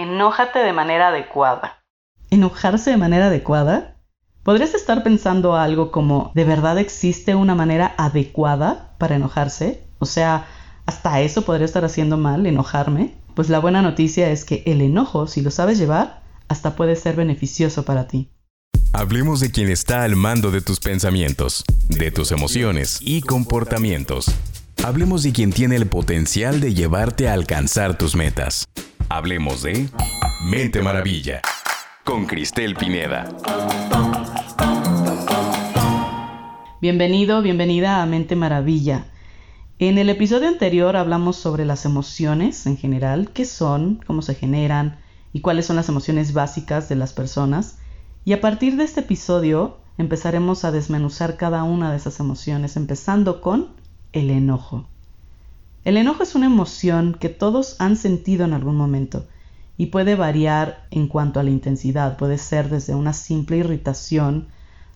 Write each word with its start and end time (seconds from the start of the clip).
Enójate 0.00 0.60
de 0.60 0.72
manera 0.72 1.08
adecuada. 1.08 1.82
¿Enojarse 2.30 2.90
de 2.90 2.96
manera 2.96 3.26
adecuada? 3.26 3.98
Podrías 4.42 4.72
estar 4.72 5.02
pensando 5.02 5.56
algo 5.56 5.90
como, 5.90 6.32
¿de 6.34 6.44
verdad 6.44 6.78
existe 6.78 7.34
una 7.34 7.54
manera 7.54 7.94
adecuada 7.98 8.94
para 8.96 9.16
enojarse? 9.16 9.84
O 9.98 10.06
sea, 10.06 10.46
hasta 10.86 11.20
eso 11.20 11.42
podría 11.42 11.66
estar 11.66 11.84
haciendo 11.84 12.16
mal, 12.16 12.46
enojarme. 12.46 13.14
Pues 13.34 13.50
la 13.50 13.58
buena 13.58 13.82
noticia 13.82 14.30
es 14.30 14.46
que 14.46 14.62
el 14.64 14.80
enojo, 14.80 15.26
si 15.26 15.42
lo 15.42 15.50
sabes 15.50 15.76
llevar, 15.76 16.22
hasta 16.48 16.76
puede 16.76 16.96
ser 16.96 17.14
beneficioso 17.14 17.84
para 17.84 18.06
ti. 18.06 18.30
Hablemos 18.94 19.40
de 19.40 19.50
quien 19.50 19.68
está 19.68 20.04
al 20.04 20.16
mando 20.16 20.50
de 20.50 20.62
tus 20.62 20.80
pensamientos, 20.80 21.62
de 21.90 22.10
tus 22.10 22.32
emociones 22.32 23.00
y 23.02 23.20
comportamientos. 23.20 24.34
Hablemos 24.82 25.22
de 25.24 25.32
quien 25.32 25.52
tiene 25.52 25.76
el 25.76 25.86
potencial 25.88 26.62
de 26.62 26.72
llevarte 26.72 27.28
a 27.28 27.34
alcanzar 27.34 27.98
tus 27.98 28.16
metas. 28.16 28.64
Hablemos 29.12 29.64
de 29.64 29.88
Mente 30.40 30.82
Maravilla 30.82 31.42
con 32.04 32.26
Cristel 32.26 32.76
Pineda. 32.76 33.28
Bienvenido, 36.80 37.42
bienvenida 37.42 38.02
a 38.02 38.06
Mente 38.06 38.36
Maravilla. 38.36 39.06
En 39.80 39.98
el 39.98 40.10
episodio 40.10 40.46
anterior 40.46 40.94
hablamos 40.94 41.34
sobre 41.34 41.64
las 41.64 41.84
emociones 41.86 42.66
en 42.66 42.76
general, 42.76 43.32
qué 43.32 43.46
son, 43.46 44.00
cómo 44.06 44.22
se 44.22 44.36
generan 44.36 45.00
y 45.32 45.40
cuáles 45.40 45.66
son 45.66 45.74
las 45.74 45.88
emociones 45.88 46.32
básicas 46.32 46.88
de 46.88 46.94
las 46.94 47.12
personas. 47.12 47.78
Y 48.24 48.32
a 48.32 48.40
partir 48.40 48.76
de 48.76 48.84
este 48.84 49.00
episodio 49.00 49.78
empezaremos 49.98 50.64
a 50.64 50.70
desmenuzar 50.70 51.36
cada 51.36 51.64
una 51.64 51.90
de 51.90 51.96
esas 51.96 52.20
emociones, 52.20 52.76
empezando 52.76 53.40
con 53.40 53.70
el 54.12 54.30
enojo. 54.30 54.86
El 55.82 55.96
enojo 55.96 56.22
es 56.22 56.34
una 56.34 56.44
emoción 56.44 57.16
que 57.18 57.30
todos 57.30 57.76
han 57.80 57.96
sentido 57.96 58.44
en 58.44 58.52
algún 58.52 58.76
momento 58.76 59.26
y 59.78 59.86
puede 59.86 60.14
variar 60.14 60.86
en 60.90 61.08
cuanto 61.08 61.40
a 61.40 61.42
la 61.42 61.48
intensidad. 61.48 62.18
Puede 62.18 62.36
ser 62.36 62.68
desde 62.68 62.94
una 62.94 63.14
simple 63.14 63.56
irritación 63.56 64.48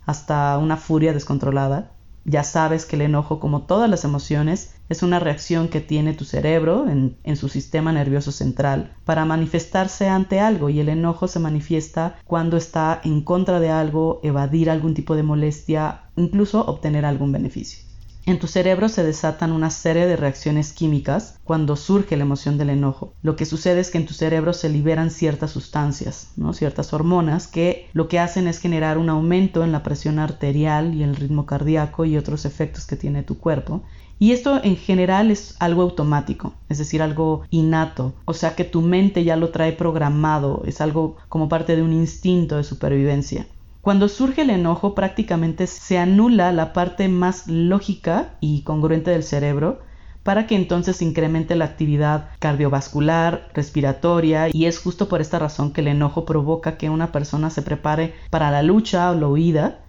hasta 0.05 0.59
una 0.59 0.77
furia 0.77 1.15
descontrolada. 1.15 1.93
Ya 2.27 2.45
sabes 2.45 2.85
que 2.85 2.97
el 2.97 3.03
enojo, 3.03 3.41
como 3.41 3.63
todas 3.63 3.89
las 3.89 4.05
emociones, 4.05 4.75
es 4.91 5.03
una 5.03 5.21
reacción 5.21 5.69
que 5.69 5.81
tiene 5.81 6.13
tu 6.13 6.27
cerebro 6.27 6.87
en, 6.87 7.37
su 7.37 7.49
sistema 7.49 7.91
nervioso 7.91 8.31
central 8.31 8.93
para 9.07 9.25
manifestarse 9.25 10.11
ante 10.11 10.39
algo 10.39 10.69
y 10.69 10.81
el 10.81 10.91
enojo 10.91 11.29
se 11.29 11.39
manifiesta 11.39 12.17
cuando 12.27 12.59
está 12.59 13.01
en 13.05 13.23
contra 13.23 13.59
de 13.59 13.71
algo, 13.71 14.21
evadir 14.23 14.69
algún 14.69 14.93
tipo 14.93 15.17
de 15.17 15.23
molestia, 15.23 16.03
incluso 16.17 16.63
obtener 16.67 17.07
algún 17.07 17.33
beneficio. 17.33 17.94
En 18.27 18.39
tu 18.39 18.47
cerebro 18.47 18.89
se 18.89 19.05
desatan 19.05 19.53
una 19.53 19.69
serie 19.69 20.07
de 20.07 20.17
reacciones 20.17 20.73
químicas 20.73 21.39
cuando 21.45 21.77
surge 21.77 22.17
la 22.17 22.23
emoción 22.23 22.57
del 22.57 22.71
enojo. 22.71 23.13
Lo 23.21 23.37
que 23.37 23.45
sucede 23.45 23.81
es 23.81 23.91
que 23.91 23.99
en 23.99 24.07
tu 24.07 24.15
cerebro 24.15 24.55
se 24.55 24.71
liberan 24.71 25.11
ciertas 25.11 25.51
sustancias, 25.51 26.33
¿no? 26.37 26.55
ciertas 26.55 26.95
hormonas 26.95 27.47
que 27.47 27.91
lo 27.93 28.09
que 28.09 28.19
hacen 28.19 28.49
es 28.49 28.61
generar 28.61 28.97
un 28.97 29.11
aumento 29.11 29.63
en 29.63 29.73
la 29.73 29.83
presión 29.83 30.19
arterial 30.19 30.95
y 30.95 31.03
el 31.03 31.17
ritmo 31.17 31.45
cardíaco 31.45 32.07
y 32.07 32.17
otros 32.17 32.47
efectos 32.47 32.87
que 32.87 32.97
tiene 32.97 33.25
tu 33.25 33.37
cuerpo. 33.37 33.83
Y 34.19 34.33
esto 34.33 34.59
en 34.63 34.77
general 34.77 35.31
es 35.31 35.57
algo 35.59 35.83
automático, 35.83 36.55
es 36.71 36.79
decir, 36.79 37.03
algo 37.03 37.43
innato, 37.51 38.15
o 38.25 38.33
sea 38.33 38.55
que 38.55 38.65
tu 38.65 38.81
mente 38.81 39.25
ya 39.25 39.37
lo 39.37 39.51
trae 39.51 39.73
programado, 39.73 40.63
es 40.67 40.81
algo 40.81 41.17
como 41.29 41.49
parte 41.51 41.77
de 41.77 41.83
un 41.83 41.93
instinto 41.93 42.57
de 42.57 42.65
supervivencia. 42.65 43.47
Cuando 43.85 44.09
surge 44.09 44.41
el 44.41 44.49
enojo 44.49 44.95
prácticamente 44.95 45.67
se 45.67 45.99
anula 45.99 46.53
la 46.53 46.73
parte 46.73 47.07
más 47.09 47.47
lógica 47.49 48.31
y 48.41 48.63
congruente 48.63 49.11
del 49.11 49.23
cerebro 49.23 49.83
para 50.23 50.47
que 50.47 50.57
entonces 50.57 51.03
incremente 51.03 51.55
la 51.55 51.67
actividad 51.67 52.31
cardiovascular, 52.39 53.51
respiratoria, 53.53 54.49
y 54.51 54.65
es 54.65 54.79
justo 54.79 55.07
por 55.07 55.21
esta 55.21 55.39
razón 55.39 55.75
que 55.75 55.83
el 55.83 55.89
enojo 55.89 56.25
provoca 56.25 56.79
que 56.79 56.89
una 56.89 57.13
persona 57.13 57.51
se 57.51 57.61
prepare 57.61 58.15
para 58.31 58.51
la 58.51 58.63
lucha 58.63 59.11
o 59.11 59.15
la 59.15 59.29
huida. 59.29 59.81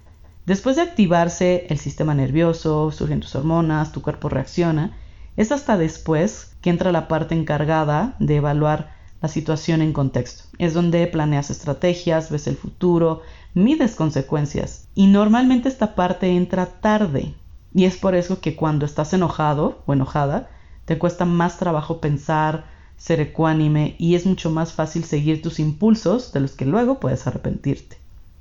Después 0.46 0.76
de 0.76 0.82
activarse 0.82 1.66
el 1.70 1.78
sistema 1.78 2.14
nervioso, 2.14 2.92
surgen 2.92 3.22
tus 3.22 3.34
hormonas, 3.34 3.94
tu 3.94 4.02
cuerpo 4.02 4.28
reacciona, 4.28 4.98
es 5.38 5.54
hasta 5.54 5.78
después 5.78 6.58
que 6.60 6.70
entra 6.70 6.92
la 6.92 7.08
parte 7.08 7.34
encargada 7.34 8.18
de 8.20 8.36
evaluar 8.36 8.94
la 9.22 9.30
situación 9.30 9.82
en 9.82 9.94
contexto. 9.94 10.44
Es 10.58 10.74
donde 10.74 11.08
planeas 11.08 11.50
estrategias, 11.50 12.30
ves 12.30 12.48
el 12.48 12.58
futuro, 12.58 13.22
mides 13.56 13.96
consecuencias. 13.96 14.88
Y 14.94 15.08
normalmente 15.08 15.68
esta 15.68 15.96
parte 15.96 16.28
entra 16.28 16.68
tarde. 16.68 17.34
Y 17.74 17.86
es 17.86 17.98
por 17.98 18.14
eso 18.14 18.40
que 18.40 18.56
cuando 18.56 18.86
estás 18.86 19.14
enojado 19.14 19.82
o 19.88 19.94
enojada, 19.94 20.50
te 20.86 21.00
cuesta 21.00 21.26
más 21.26 21.58
trabajo 21.58 22.00
pensar, 22.00 22.66
ser 22.98 23.20
ecuánime 23.20 23.96
y 23.98 24.16
es 24.16 24.26
mucho 24.26 24.52
más 24.52 24.74
fácil 24.74 25.04
seguir 25.04 25.42
tus 25.42 25.60
impulsos 25.60 26.32
de 26.32 26.40
los 26.40 26.52
que 26.52 26.66
luego 26.66 27.00
puedes 27.00 27.28
arrepentirte. 27.28 27.98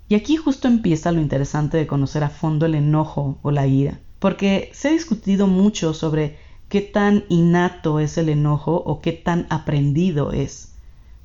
Y 0.08 0.14
aquí 0.14 0.36
justo 0.36 0.69
empieza 0.69 1.12
lo 1.12 1.20
interesante 1.20 1.78
de 1.78 1.86
conocer 1.86 2.22
a 2.25 2.28
fondo 2.28 2.66
el 2.66 2.75
enojo 2.75 3.38
o 3.42 3.50
la 3.50 3.66
ira, 3.66 4.00
porque 4.19 4.70
se 4.75 4.88
ha 4.88 4.92
discutido 4.92 5.46
mucho 5.46 5.94
sobre 5.94 6.38
qué 6.69 6.82
tan 6.82 7.25
innato 7.28 8.00
es 8.00 8.19
el 8.19 8.28
enojo 8.28 8.82
o 8.84 9.00
qué 9.00 9.12
tan 9.12 9.46
aprendido 9.48 10.32
es. 10.32 10.75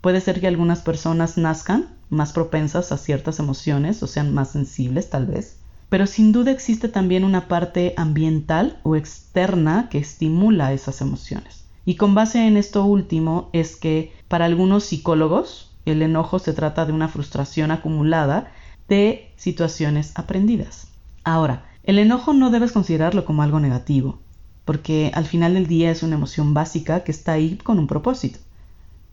Puede 0.01 0.21
ser 0.21 0.39
que 0.39 0.47
algunas 0.47 0.81
personas 0.81 1.37
nazcan 1.37 1.98
más 2.09 2.33
propensas 2.33 2.91
a 2.91 2.97
ciertas 2.97 3.39
emociones 3.39 4.01
o 4.03 4.07
sean 4.07 4.33
más 4.33 4.51
sensibles 4.51 5.09
tal 5.09 5.25
vez. 5.25 5.57
Pero 5.89 6.05
sin 6.05 6.31
duda 6.31 6.51
existe 6.51 6.87
también 6.87 7.23
una 7.23 7.47
parte 7.47 7.93
ambiental 7.97 8.79
o 8.83 8.95
externa 8.95 9.89
que 9.89 9.97
estimula 9.97 10.73
esas 10.73 11.01
emociones. 11.01 11.65
Y 11.85 11.95
con 11.95 12.13
base 12.13 12.45
en 12.45 12.57
esto 12.57 12.85
último 12.85 13.49
es 13.53 13.75
que 13.75 14.13
para 14.27 14.45
algunos 14.45 14.83
psicólogos 14.83 15.71
el 15.85 16.01
enojo 16.01 16.39
se 16.39 16.53
trata 16.53 16.85
de 16.85 16.93
una 16.93 17.07
frustración 17.07 17.71
acumulada 17.71 18.51
de 18.87 19.31
situaciones 19.37 20.11
aprendidas. 20.15 20.87
Ahora, 21.23 21.65
el 21.83 21.97
enojo 21.97 22.33
no 22.33 22.51
debes 22.51 22.71
considerarlo 22.71 23.25
como 23.25 23.41
algo 23.41 23.59
negativo, 23.59 24.19
porque 24.65 25.11
al 25.15 25.25
final 25.25 25.55
del 25.55 25.67
día 25.67 25.89
es 25.89 26.03
una 26.03 26.15
emoción 26.15 26.53
básica 26.53 27.03
que 27.03 27.11
está 27.11 27.33
ahí 27.33 27.57
con 27.57 27.79
un 27.79 27.87
propósito. 27.87 28.39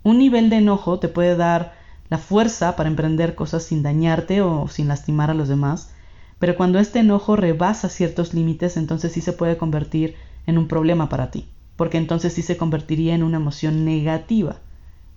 Un 0.03 0.19
nivel 0.19 0.51
de 0.51 0.57
enojo 0.57 0.99
te 0.99 1.09
puede 1.09 1.37
dar 1.37 1.75
la 2.09 2.19
fuerza 2.19 2.77
para 2.77 2.89
emprender 2.89 3.35
cosas 3.35 3.65
sin 3.65 3.83
dañarte 3.83 4.43
o 4.43 4.69
sin 4.69 4.89
lastimar 4.89 5.31
a 5.31 5.35
los 5.35 5.49
demás, 5.49 5.91
pero 6.39 6.57
cuando 6.57 6.79
este 6.79 7.01
enojo 7.01 7.37
rebasa 7.37 7.89
ciertos 7.89 8.35
límites, 8.35 8.77
entonces 8.77 9.13
sí 9.13 9.21
se 9.21 9.33
puede 9.33 9.57
convertir 9.57 10.15
en 10.47 10.59
un 10.59 10.69
problema 10.69 11.09
para 11.09 11.31
ti, 11.31 11.49
porque 11.77 11.99
entonces 11.99 12.33
sí 12.33 12.43
se 12.43 12.57
convertiría 12.57 13.15
en 13.15 13.23
una 13.23 13.39
emoción 13.39 13.85
negativa, 13.85 14.57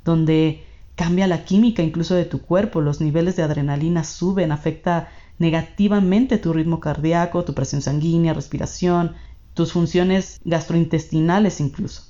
donde 0.05 0.63
cambia 0.95 1.27
la 1.27 1.45
química 1.45 1.83
incluso 1.83 2.15
de 2.15 2.25
tu 2.25 2.41
cuerpo, 2.41 2.81
los 2.81 3.01
niveles 3.01 3.35
de 3.35 3.43
adrenalina 3.43 4.03
suben, 4.03 4.51
afecta 4.51 5.09
negativamente 5.37 6.37
tu 6.37 6.51
ritmo 6.53 6.79
cardíaco, 6.79 7.43
tu 7.43 7.53
presión 7.53 7.81
sanguínea, 7.81 8.33
respiración, 8.33 9.13
tus 9.53 9.71
funciones 9.71 10.39
gastrointestinales 10.43 11.59
incluso. 11.61 12.03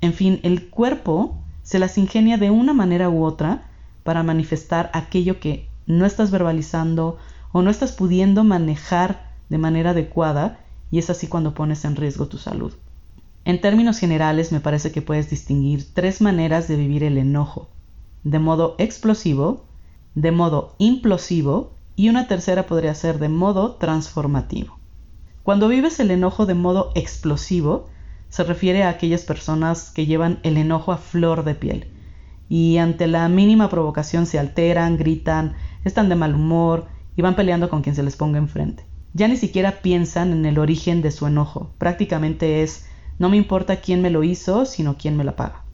En 0.00 0.14
fin, 0.14 0.40
el 0.42 0.68
cuerpo 0.68 1.42
se 1.62 1.78
las 1.78 1.98
ingenia 1.98 2.38
de 2.38 2.50
una 2.50 2.72
manera 2.72 3.10
u 3.10 3.24
otra 3.24 3.69
para 4.02 4.22
manifestar 4.22 4.90
aquello 4.92 5.40
que 5.40 5.68
no 5.86 6.06
estás 6.06 6.30
verbalizando 6.30 7.18
o 7.52 7.62
no 7.62 7.70
estás 7.70 7.92
pudiendo 7.92 8.44
manejar 8.44 9.30
de 9.48 9.58
manera 9.58 9.90
adecuada 9.90 10.60
y 10.90 10.98
es 10.98 11.10
así 11.10 11.26
cuando 11.26 11.54
pones 11.54 11.84
en 11.84 11.96
riesgo 11.96 12.26
tu 12.26 12.38
salud. 12.38 12.72
En 13.44 13.60
términos 13.60 13.98
generales 13.98 14.52
me 14.52 14.60
parece 14.60 14.92
que 14.92 15.02
puedes 15.02 15.30
distinguir 15.30 15.92
tres 15.94 16.20
maneras 16.20 16.68
de 16.68 16.76
vivir 16.76 17.04
el 17.04 17.18
enojo, 17.18 17.68
de 18.22 18.38
modo 18.38 18.74
explosivo, 18.78 19.64
de 20.14 20.30
modo 20.30 20.74
implosivo 20.78 21.72
y 21.96 22.08
una 22.08 22.28
tercera 22.28 22.66
podría 22.66 22.94
ser 22.94 23.18
de 23.18 23.28
modo 23.28 23.76
transformativo. 23.76 24.78
Cuando 25.42 25.68
vives 25.68 26.00
el 26.00 26.10
enojo 26.10 26.46
de 26.46 26.54
modo 26.54 26.92
explosivo, 26.94 27.88
se 28.28 28.44
refiere 28.44 28.84
a 28.84 28.90
aquellas 28.90 29.22
personas 29.22 29.90
que 29.90 30.06
llevan 30.06 30.38
el 30.42 30.56
enojo 30.56 30.92
a 30.92 30.98
flor 30.98 31.44
de 31.44 31.54
piel, 31.54 31.90
y 32.50 32.78
ante 32.78 33.06
la 33.06 33.28
mínima 33.28 33.70
provocación 33.70 34.26
se 34.26 34.40
alteran, 34.40 34.98
gritan, 34.98 35.54
están 35.84 36.08
de 36.08 36.16
mal 36.16 36.34
humor 36.34 36.88
y 37.16 37.22
van 37.22 37.36
peleando 37.36 37.70
con 37.70 37.80
quien 37.80 37.94
se 37.94 38.02
les 38.02 38.16
ponga 38.16 38.38
enfrente. 38.38 38.84
Ya 39.14 39.28
ni 39.28 39.36
siquiera 39.36 39.82
piensan 39.82 40.32
en 40.32 40.44
el 40.44 40.58
origen 40.58 41.00
de 41.00 41.12
su 41.12 41.28
enojo, 41.28 41.72
prácticamente 41.78 42.62
es 42.62 42.86
no 43.20 43.28
me 43.28 43.36
importa 43.36 43.76
quién 43.76 44.02
me 44.02 44.10
lo 44.10 44.24
hizo, 44.24 44.66
sino 44.66 44.96
quién 44.98 45.16
me 45.16 45.22
la 45.22 45.36
paga. 45.36 45.64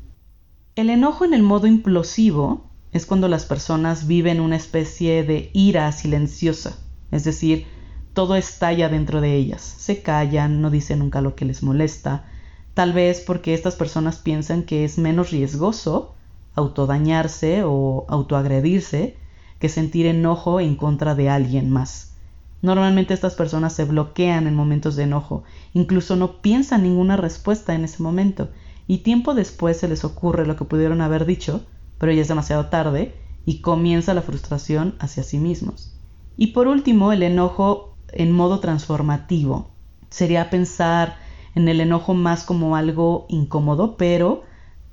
El 0.75 0.91
enojo 0.91 1.25
en 1.25 1.33
el 1.33 1.43
modo 1.43 1.67
implosivo 1.67 2.71
es 2.93 3.07
cuando 3.07 3.29
las 3.29 3.47
personas 3.47 4.07
viven 4.07 4.41
una 4.41 4.57
especie 4.57 5.25
de 5.25 5.51
ira 5.55 5.91
silenciosa, 5.93 6.77
es 7.11 7.25
decir, 7.25 7.65
todo 8.13 8.37
estalla 8.37 8.91
dentro 8.91 9.23
de 9.23 9.35
ellas, 9.35 9.63
se 9.63 10.03
callan, 10.03 10.61
no 10.61 10.69
dicen 10.69 10.99
nunca 10.99 11.23
lo 11.23 11.37
que 11.37 11.47
les 11.47 11.63
molesta, 11.63 12.27
tal 12.75 12.93
vez 12.93 13.23
porque 13.23 13.55
estas 13.55 13.77
personas 13.77 14.19
piensan 14.19 14.65
que 14.65 14.85
es 14.85 14.99
menos 14.99 15.31
riesgoso 15.31 16.16
autodañarse 16.57 17.63
o 17.65 18.07
autoagredirse 18.09 19.17
que 19.61 19.69
sentir 19.69 20.07
enojo 20.07 20.61
en 20.61 20.75
contra 20.75 21.15
de 21.15 21.31
alguien 21.31 21.71
más. 21.71 22.15
Normalmente 22.63 23.15
estas 23.15 23.35
personas 23.35 23.75
se 23.75 23.85
bloquean 23.85 24.47
en 24.47 24.55
momentos 24.55 24.97
de 24.97 25.05
enojo, 25.05 25.45
incluso 25.73 26.17
no 26.17 26.41
piensan 26.41 26.83
ninguna 26.83 27.17
respuesta 27.17 27.75
en 27.75 27.85
ese 27.85 28.03
momento, 28.03 28.49
y 28.89 28.99
tiempo 28.99 29.35
después 29.35 29.77
se 29.77 29.89
les 29.89 30.05
ocurre 30.05 30.47
lo 30.47 30.57
que 30.57 30.65
pudieron 30.65 31.01
haber 31.01 31.27
dicho, 31.27 31.65
pero 31.99 32.13
ya 32.13 32.23
es 32.23 32.29
demasiado 32.29 32.67
tarde 32.67 33.15
y 33.45 33.61
comienza 33.61 34.15
la 34.15 34.23
frustración 34.23 34.97
hacia 34.99 35.23
sí 35.23 35.39
mismos. 35.39 35.95
Y 36.37 36.49
por 36.49 36.67
último, 36.67 37.13
el 37.13 37.23
enojo 37.23 37.95
en 38.13 38.33
modo 38.33 38.61
transformativo. 38.61 39.71
Sería 40.11 40.51
pensar 40.51 41.17
en 41.55 41.69
el 41.69 41.81
enojo 41.81 42.15
más 42.15 42.45
como 42.45 42.77
algo 42.77 43.27
incómodo, 43.29 43.97
pero 43.97 44.43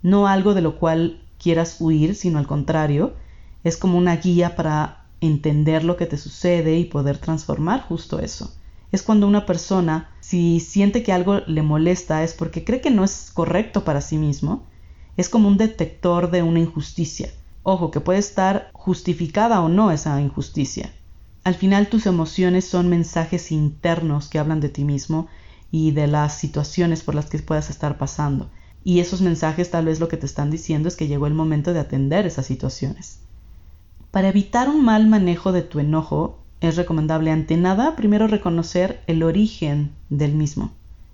no 0.01 0.27
algo 0.27 0.53
de 0.53 0.61
lo 0.61 0.77
cual 0.79 1.22
quieras 1.43 1.77
huir, 1.79 2.15
sino 2.15 2.39
al 2.39 2.47
contrario, 2.47 3.13
es 3.63 3.75
como 3.77 3.97
una 3.97 4.15
guía 4.15 4.55
para 4.55 5.05
entender 5.19 5.83
lo 5.83 5.97
que 5.97 6.05
te 6.05 6.17
sucede 6.17 6.77
y 6.77 6.85
poder 6.85 7.17
transformar 7.17 7.81
justo 7.81 8.19
eso. 8.19 8.55
Es 8.91 9.03
cuando 9.03 9.27
una 9.27 9.45
persona, 9.45 10.09
si 10.21 10.59
siente 10.59 11.03
que 11.03 11.11
algo 11.11 11.39
le 11.47 11.61
molesta, 11.61 12.23
es 12.23 12.33
porque 12.33 12.63
cree 12.63 12.81
que 12.81 12.91
no 12.91 13.03
es 13.03 13.31
correcto 13.33 13.83
para 13.83 14.01
sí 14.01 14.17
mismo, 14.17 14.67
es 15.17 15.29
como 15.29 15.47
un 15.47 15.57
detector 15.57 16.31
de 16.31 16.43
una 16.43 16.59
injusticia. 16.59 17.29
Ojo, 17.63 17.91
que 17.91 18.01
puede 18.01 18.19
estar 18.19 18.69
justificada 18.73 19.61
o 19.61 19.69
no 19.69 19.91
esa 19.91 20.19
injusticia. 20.21 20.93
Al 21.43 21.55
final 21.55 21.87
tus 21.87 22.05
emociones 22.05 22.65
son 22.65 22.89
mensajes 22.89 23.51
internos 23.51 24.29
que 24.29 24.39
hablan 24.39 24.59
de 24.59 24.69
ti 24.69 24.83
mismo 24.83 25.27
y 25.71 25.91
de 25.91 26.07
las 26.07 26.37
situaciones 26.37 27.01
por 27.01 27.15
las 27.15 27.29
que 27.29 27.39
puedas 27.39 27.69
estar 27.69 27.97
pasando. 27.97 28.49
Y 28.83 28.99
esos 28.99 29.21
mensajes 29.21 29.71
tal 29.71 29.85
vez 29.85 29.99
lo 29.99 30.07
que 30.07 30.17
te 30.17 30.25
están 30.25 30.51
diciendo 30.51 30.87
es 30.87 30.95
que 30.95 31.07
llegó 31.07 31.27
el 31.27 31.33
momento 31.33 31.73
de 31.73 31.79
atender 31.79 32.25
esas 32.25 32.45
situaciones. 32.45 33.19
Para 34.11 34.29
evitar 34.29 34.69
un 34.69 34.83
mal 34.83 35.07
manejo 35.07 35.51
de 35.51 35.61
tu 35.61 35.79
enojo, 35.79 36.39
es 36.61 36.75
recomendable 36.75 37.31
ante 37.31 37.57
nada 37.57 37.95
primero 37.95 38.27
reconocer 38.27 39.01
el 39.07 39.23
origen 39.23 39.91
del 40.09 40.33
mismo. 40.35 40.71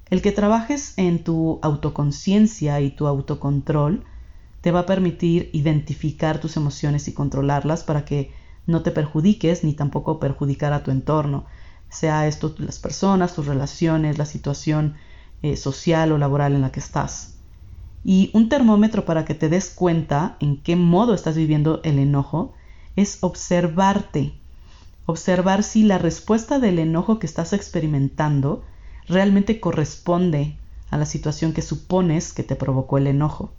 El 0.09 0.21
que 0.21 0.31
trabajes 0.31 0.93
en 0.97 1.23
tu 1.23 1.59
autoconciencia 1.61 2.81
y 2.81 2.91
tu 2.91 3.07
autocontrol 3.07 4.03
te 4.61 4.71
va 4.71 4.81
a 4.81 4.85
permitir 4.85 5.49
identificar 5.53 6.41
tus 6.41 6.57
emociones 6.57 7.07
y 7.07 7.13
controlarlas 7.13 7.83
para 7.83 8.05
que 8.05 8.31
no 8.67 8.81
te 8.81 8.91
perjudiques 8.91 9.63
ni 9.63 9.73
tampoco 9.73 10.19
perjudicar 10.19 10.73
a 10.73 10.83
tu 10.83 10.91
entorno, 10.91 11.45
sea 11.89 12.27
esto 12.27 12.53
las 12.59 12.79
personas, 12.79 13.33
tus 13.33 13.47
relaciones, 13.47 14.17
la 14.17 14.25
situación 14.25 14.95
eh, 15.41 15.55
social 15.55 16.11
o 16.11 16.17
laboral 16.17 16.53
en 16.53 16.61
la 16.61 16.71
que 16.71 16.79
estás. 16.79 17.38
Y 18.03 18.31
un 18.33 18.49
termómetro 18.49 19.05
para 19.05 19.25
que 19.25 19.35
te 19.35 19.49
des 19.49 19.69
cuenta 19.69 20.37
en 20.39 20.57
qué 20.57 20.75
modo 20.75 21.13
estás 21.13 21.35
viviendo 21.35 21.81
el 21.83 21.99
enojo 21.99 22.53
es 22.95 23.17
observarte, 23.21 24.33
observar 25.05 25.63
si 25.63 25.83
la 25.83 25.97
respuesta 25.97 26.59
del 26.59 26.79
enojo 26.79 27.19
que 27.19 27.27
estás 27.27 27.53
experimentando 27.53 28.63
realmente 29.07 29.59
corresponde 29.59 30.57
a 30.89 30.97
la 30.97 31.05
situación 31.05 31.53
que 31.53 31.61
supones 31.61 32.33
que 32.33 32.43
te 32.43 32.55
provocó 32.55 32.97
el 32.97 33.07
enojo. 33.07 33.51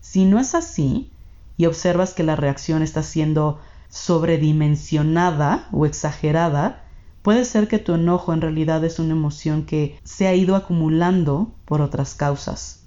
Si 0.00 0.24
no 0.24 0.38
es 0.38 0.54
así, 0.54 1.10
y 1.56 1.66
observas 1.66 2.12
que 2.12 2.22
la 2.22 2.36
reacción 2.36 2.82
está 2.82 3.02
siendo 3.02 3.60
sobredimensionada 3.88 5.68
o 5.72 5.86
exagerada, 5.86 6.84
puede 7.22 7.44
ser 7.44 7.66
que 7.66 7.78
tu 7.78 7.94
enojo 7.94 8.32
en 8.32 8.40
realidad 8.40 8.84
es 8.84 8.98
una 8.98 9.12
emoción 9.12 9.64
que 9.64 9.98
se 10.04 10.26
ha 10.26 10.34
ido 10.34 10.54
acumulando 10.54 11.52
por 11.64 11.80
otras 11.80 12.14
causas. 12.14 12.85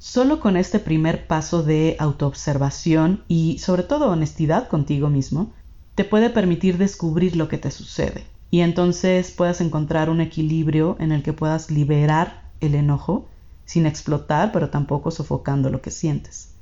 Solo 0.00 0.40
con 0.40 0.56
este 0.56 0.80
primer 0.80 1.28
paso 1.28 1.62
de 1.62 1.94
autoobservación 2.00 3.22
y 3.28 3.58
sobre 3.60 3.84
todo 3.84 4.10
honestidad 4.10 4.66
contigo 4.66 5.08
mismo, 5.08 5.52
te 5.94 6.04
puede 6.04 6.28
permitir 6.30 6.76
descubrir 6.76 7.36
lo 7.36 7.46
que 7.46 7.58
te 7.58 7.70
sucede 7.70 8.24
y 8.50 8.62
entonces 8.62 9.30
puedas 9.30 9.60
encontrar 9.60 10.10
un 10.10 10.20
equilibrio 10.20 10.96
en 10.98 11.12
el 11.12 11.22
que 11.22 11.32
puedas 11.32 11.70
liberar 11.70 12.50
el 12.60 12.74
enojo 12.74 13.28
sin 13.64 13.86
explotar 13.86 14.50
pero 14.50 14.70
tampoco 14.70 15.12
sofocando 15.12 15.70
lo 15.70 15.80
que 15.80 15.92
sientes. 15.92 16.54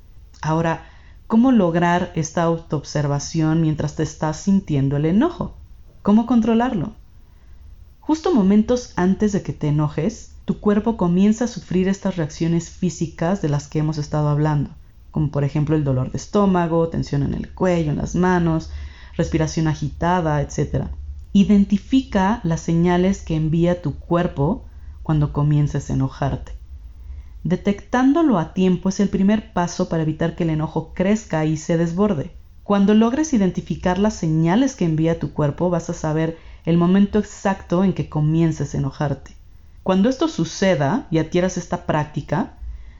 Ahora, 0.43 0.83
¿Cómo 1.29 1.51
lograr 1.51 2.11
esta 2.15 2.41
autoobservación 2.41 3.61
mientras 3.61 3.95
te 3.95 4.01
estás 4.01 4.37
sintiendo 4.37 4.97
el 4.97 5.05
enojo? 5.05 5.53
¿Cómo 6.01 6.25
controlarlo? 6.25 6.95
Justo 7.99 8.33
momentos 8.33 8.93
antes 8.95 9.33
de 9.33 9.43
que 9.43 9.53
te 9.53 9.67
enojes, 9.67 10.31
tu 10.49 10.59
cuerpo 10.59 10.97
comienza 10.97 11.45
a 11.45 11.47
sufrir 11.47 11.87
estas 11.87 12.15
reacciones 12.15 12.71
físicas 12.71 13.39
de 13.39 13.49
las 13.49 13.67
que 13.67 13.77
hemos 13.77 13.99
estado 13.99 14.29
hablando, 14.29 14.71
como 15.11 15.29
por 15.29 15.43
ejemplo 15.43 15.75
el 15.75 15.83
dolor 15.83 16.11
de 16.11 16.17
estómago, 16.17 16.89
tensión 16.89 17.21
en 17.21 17.35
el 17.35 17.53
cuello, 17.53 17.91
en 17.91 17.97
las 17.97 18.15
manos, 18.15 18.71
respiración 19.15 19.67
agitada, 19.67 20.41
etc. 20.41 20.85
Identifica 21.33 22.39
las 22.41 22.61
señales 22.61 23.21
que 23.21 23.35
envía 23.35 23.83
tu 23.83 23.99
cuerpo 23.99 24.65
cuando 25.03 25.33
comiences 25.33 25.87
a 25.87 25.93
enojarte. 25.93 26.53
Detectándolo 27.43 28.39
a 28.39 28.55
tiempo 28.55 28.89
es 28.89 28.99
el 28.99 29.09
primer 29.09 29.53
paso 29.53 29.87
para 29.87 30.01
evitar 30.01 30.35
que 30.35 30.45
el 30.45 30.49
enojo 30.49 30.95
crezca 30.95 31.45
y 31.45 31.57
se 31.57 31.77
desborde. 31.77 32.31
Cuando 32.63 32.95
logres 32.95 33.33
identificar 33.33 33.99
las 33.99 34.15
señales 34.15 34.75
que 34.75 34.85
envía 34.85 35.19
tu 35.19 35.31
cuerpo, 35.31 35.69
vas 35.69 35.91
a 35.91 35.93
saber 35.93 36.39
el 36.65 36.79
momento 36.79 37.19
exacto 37.19 37.83
en 37.83 37.93
que 37.93 38.09
comiences 38.09 38.73
a 38.73 38.79
enojarte. 38.79 39.37
Cuando 39.83 40.09
esto 40.09 40.27
suceda 40.27 41.07
y 41.09 41.17
adquieras 41.17 41.57
esta 41.57 41.85
práctica, 41.85 42.57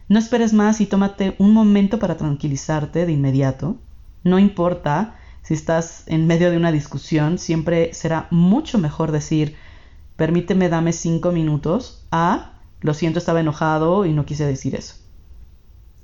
no 0.08 0.18
esperes 0.18 0.54
más 0.54 0.82
y 0.82 0.86
tómate 0.86 1.36
un 1.38 1.54
momento 1.54 2.00
para 2.00 2.18
tranquilizarte 2.18 3.06
de 3.06 3.12
inmediato. 3.12 3.78
No 4.24 4.40
importa 4.40 5.16
si 5.44 5.54
estás 5.54 6.04
en 6.08 6.28
medio 6.28 6.52
de 6.52 6.58
una 6.58 6.72
discusión, 6.72 7.38
siempre 7.38 7.94
será 7.94 8.28
mucho 8.32 8.78
mejor 8.78 9.12
decir, 9.12 9.56
permíteme, 10.16 10.70
dame 10.70 10.94
cinco 10.94 11.32
minutos 11.32 12.06
a 12.12 12.54
lo 12.82 12.94
siento, 12.94 13.20
estaba 13.20 13.42
enojado 13.42 14.06
y 14.06 14.14
no 14.14 14.26
quise 14.26 14.46
decir 14.46 14.76
eso. 14.76 14.96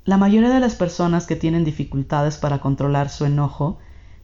La 0.04 0.18
mayoría 0.18 0.50
de 0.50 0.60
las 0.60 0.74
personas 0.74 1.26
que 1.26 1.36
tienen 1.36 1.64
dificultades 1.64 2.36
para 2.36 2.60
controlar 2.60 3.08
su 3.08 3.24
enojo 3.24 3.78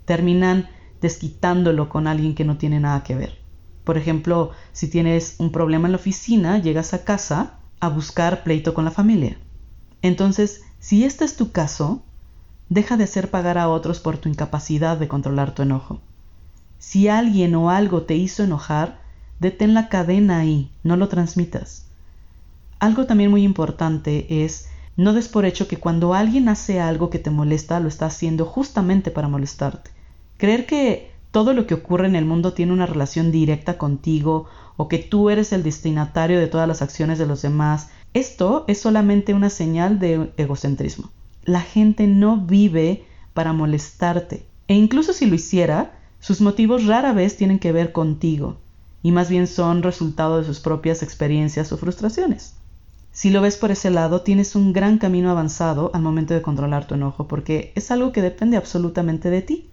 terminan 0.04 0.68
desquitándolo 1.00 1.88
con 1.88 2.06
alguien 2.06 2.34
que 2.34 2.44
no 2.44 2.58
tiene 2.58 2.78
nada 2.78 3.02
que 3.02 3.14
ver. 3.14 3.41
Por 3.84 3.98
ejemplo, 3.98 4.50
si 4.72 4.88
tienes 4.88 5.36
un 5.38 5.50
problema 5.50 5.88
en 5.88 5.92
la 5.92 5.98
oficina, 5.98 6.58
llegas 6.58 6.94
a 6.94 7.04
casa 7.04 7.58
a 7.80 7.88
buscar 7.88 8.44
pleito 8.44 8.74
con 8.74 8.84
la 8.84 8.90
familia. 8.90 9.38
Entonces, 10.02 10.62
si 10.78 11.04
este 11.04 11.24
es 11.24 11.36
tu 11.36 11.52
caso, 11.52 12.02
deja 12.68 12.96
de 12.96 13.04
hacer 13.04 13.30
pagar 13.30 13.58
a 13.58 13.68
otros 13.68 14.00
por 14.00 14.18
tu 14.18 14.28
incapacidad 14.28 14.96
de 14.96 15.08
controlar 15.08 15.54
tu 15.54 15.62
enojo. 15.62 16.00
Si 16.78 17.08
alguien 17.08 17.54
o 17.54 17.70
algo 17.70 18.02
te 18.02 18.16
hizo 18.16 18.42
enojar, 18.42 19.00
detén 19.38 19.74
la 19.74 19.88
cadena 19.88 20.38
ahí, 20.38 20.72
no 20.82 20.96
lo 20.96 21.08
transmitas. 21.08 21.86
Algo 22.78 23.06
también 23.06 23.30
muy 23.30 23.44
importante 23.44 24.44
es 24.44 24.68
no 24.96 25.12
des 25.12 25.28
por 25.28 25.44
hecho 25.44 25.68
que 25.68 25.78
cuando 25.78 26.14
alguien 26.14 26.48
hace 26.48 26.80
algo 26.80 27.10
que 27.10 27.18
te 27.18 27.30
molesta 27.30 27.80
lo 27.80 27.88
está 27.88 28.06
haciendo 28.06 28.44
justamente 28.44 29.10
para 29.10 29.28
molestarte. 29.28 29.90
Creer 30.36 30.66
que 30.66 31.11
todo 31.32 31.54
lo 31.54 31.66
que 31.66 31.74
ocurre 31.74 32.06
en 32.06 32.14
el 32.14 32.24
mundo 32.24 32.52
tiene 32.52 32.72
una 32.72 32.86
relación 32.86 33.32
directa 33.32 33.78
contigo 33.78 34.46
o 34.76 34.86
que 34.86 34.98
tú 34.98 35.30
eres 35.30 35.52
el 35.52 35.62
destinatario 35.62 36.38
de 36.38 36.46
todas 36.46 36.68
las 36.68 36.82
acciones 36.82 37.18
de 37.18 37.26
los 37.26 37.42
demás, 37.42 37.88
esto 38.14 38.64
es 38.68 38.80
solamente 38.80 39.34
una 39.34 39.50
señal 39.50 39.98
de 39.98 40.30
egocentrismo. 40.36 41.10
La 41.44 41.62
gente 41.62 42.06
no 42.06 42.36
vive 42.36 43.04
para 43.34 43.52
molestarte 43.52 44.46
e 44.68 44.74
incluso 44.74 45.12
si 45.12 45.26
lo 45.26 45.34
hiciera, 45.34 45.98
sus 46.20 46.40
motivos 46.40 46.86
rara 46.86 47.12
vez 47.12 47.36
tienen 47.36 47.58
que 47.58 47.72
ver 47.72 47.92
contigo 47.92 48.58
y 49.02 49.10
más 49.10 49.28
bien 49.28 49.46
son 49.46 49.82
resultado 49.82 50.38
de 50.38 50.44
sus 50.44 50.60
propias 50.60 51.02
experiencias 51.02 51.72
o 51.72 51.78
frustraciones. 51.78 52.54
Si 53.10 53.30
lo 53.30 53.42
ves 53.42 53.56
por 53.56 53.70
ese 53.70 53.90
lado, 53.90 54.22
tienes 54.22 54.54
un 54.54 54.72
gran 54.72 54.98
camino 54.98 55.30
avanzado 55.30 55.90
al 55.92 56.02
momento 56.02 56.32
de 56.32 56.40
controlar 56.40 56.86
tu 56.86 56.94
enojo, 56.94 57.28
porque 57.28 57.72
es 57.74 57.90
algo 57.90 58.12
que 58.12 58.22
depende 58.22 58.56
absolutamente 58.56 59.28
de 59.28 59.42
ti, 59.42 59.70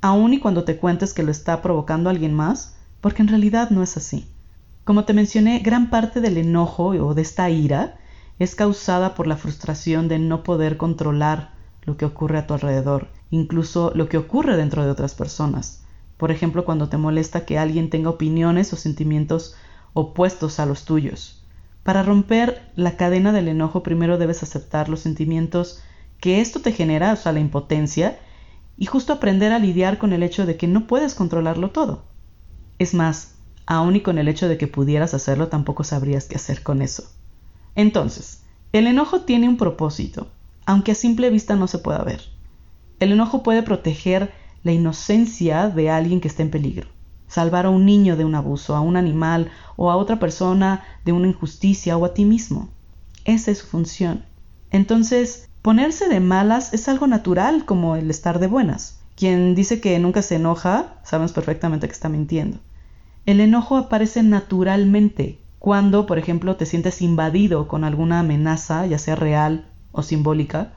aun 0.00 0.34
y 0.34 0.38
cuando 0.38 0.64
te 0.64 0.76
cuentes 0.76 1.12
que 1.12 1.22
lo 1.22 1.30
está 1.30 1.62
provocando 1.62 2.10
alguien 2.10 2.34
más, 2.34 2.76
porque 3.00 3.22
en 3.22 3.28
realidad 3.28 3.70
no 3.70 3.82
es 3.82 3.96
así. 3.96 4.26
Como 4.84 5.04
te 5.04 5.12
mencioné, 5.12 5.58
gran 5.60 5.90
parte 5.90 6.20
del 6.20 6.36
enojo 6.36 6.88
o 6.88 7.14
de 7.14 7.22
esta 7.22 7.50
ira 7.50 7.98
es 8.38 8.54
causada 8.54 9.14
por 9.14 9.26
la 9.26 9.36
frustración 9.36 10.08
de 10.08 10.18
no 10.18 10.42
poder 10.42 10.76
controlar 10.76 11.54
lo 11.82 11.96
que 11.96 12.04
ocurre 12.04 12.38
a 12.38 12.46
tu 12.46 12.54
alrededor, 12.54 13.08
incluso 13.30 13.92
lo 13.94 14.08
que 14.08 14.18
ocurre 14.18 14.56
dentro 14.56 14.84
de 14.84 14.90
otras 14.90 15.14
personas. 15.14 15.84
Por 16.16 16.30
ejemplo, 16.30 16.64
cuando 16.64 16.88
te 16.88 16.96
molesta 16.96 17.44
que 17.44 17.58
alguien 17.58 17.90
tenga 17.90 18.10
opiniones 18.10 18.72
o 18.72 18.76
sentimientos 18.76 19.54
opuestos 19.92 20.60
a 20.60 20.66
los 20.66 20.84
tuyos. 20.84 21.42
Para 21.82 22.02
romper 22.02 22.70
la 22.74 22.96
cadena 22.96 23.32
del 23.32 23.48
enojo 23.48 23.82
primero 23.82 24.18
debes 24.18 24.42
aceptar 24.42 24.88
los 24.88 25.00
sentimientos 25.00 25.82
que 26.20 26.40
esto 26.40 26.60
te 26.60 26.72
genera, 26.72 27.12
o 27.12 27.16
sea, 27.16 27.32
la 27.32 27.40
impotencia, 27.40 28.18
y 28.76 28.86
justo 28.86 29.12
aprender 29.12 29.52
a 29.52 29.58
lidiar 29.58 29.98
con 29.98 30.12
el 30.12 30.22
hecho 30.22 30.46
de 30.46 30.56
que 30.56 30.66
no 30.66 30.86
puedes 30.86 31.14
controlarlo 31.14 31.70
todo. 31.70 32.04
Es 32.78 32.94
más, 32.94 33.34
aun 33.66 33.96
y 33.96 34.00
con 34.00 34.18
el 34.18 34.28
hecho 34.28 34.48
de 34.48 34.58
que 34.58 34.66
pudieras 34.66 35.14
hacerlo, 35.14 35.48
tampoco 35.48 35.84
sabrías 35.84 36.26
qué 36.26 36.36
hacer 36.36 36.62
con 36.62 36.82
eso. 36.82 37.04
Entonces, 37.74 38.42
el 38.72 38.86
enojo 38.86 39.22
tiene 39.22 39.48
un 39.48 39.56
propósito, 39.56 40.28
aunque 40.66 40.92
a 40.92 40.96
simple 40.96 41.30
vista 41.30 41.56
no 41.56 41.66
se 41.66 41.78
pueda 41.78 42.02
ver. 42.04 42.22
El 43.00 43.12
enojo 43.12 43.42
puede 43.42 43.62
proteger 43.62 44.32
la 44.62 44.72
inocencia 44.72 45.68
de 45.68 45.90
alguien 45.90 46.20
que 46.20 46.28
está 46.28 46.42
en 46.42 46.50
peligro 46.50 46.88
salvar 47.28 47.66
a 47.66 47.70
un 47.70 47.84
niño 47.84 48.16
de 48.16 48.24
un 48.24 48.34
abuso, 48.34 48.74
a 48.74 48.80
un 48.80 48.96
animal 48.96 49.50
o 49.76 49.90
a 49.90 49.96
otra 49.96 50.18
persona 50.18 50.84
de 51.04 51.12
una 51.12 51.28
injusticia 51.28 51.96
o 51.96 52.04
a 52.04 52.14
ti 52.14 52.24
mismo. 52.24 52.68
Esa 53.24 53.50
es 53.50 53.58
su 53.58 53.66
función. 53.66 54.24
Entonces, 54.70 55.48
Ponerse 55.66 56.08
de 56.08 56.20
malas 56.20 56.72
es 56.74 56.88
algo 56.88 57.08
natural 57.08 57.64
como 57.64 57.96
el 57.96 58.08
estar 58.08 58.38
de 58.38 58.46
buenas. 58.46 59.00
Quien 59.16 59.56
dice 59.56 59.80
que 59.80 59.98
nunca 59.98 60.22
se 60.22 60.36
enoja, 60.36 60.94
sabemos 61.02 61.32
perfectamente 61.32 61.88
que 61.88 61.92
está 61.92 62.08
mintiendo. 62.08 62.58
El 63.24 63.40
enojo 63.40 63.76
aparece 63.76 64.22
naturalmente 64.22 65.40
cuando, 65.58 66.06
por 66.06 66.20
ejemplo, 66.20 66.54
te 66.54 66.66
sientes 66.66 67.02
invadido 67.02 67.66
con 67.66 67.82
alguna 67.82 68.20
amenaza, 68.20 68.86
ya 68.86 68.96
sea 68.98 69.16
real 69.16 69.66
o 69.90 70.04
simbólica. 70.04 70.74